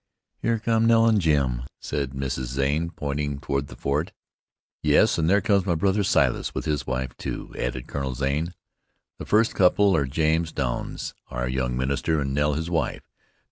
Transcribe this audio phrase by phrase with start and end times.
[0.41, 2.45] "Here come Nell and Jim," said Mrs.
[2.45, 4.11] Zane, pointing toward the fort.
[4.81, 8.55] "Yes, and there comes my brother Silas with his wife, too," added Colonel Zane.
[9.19, 13.03] "The first couple are James Douns, our young minister, and Nell, his wife.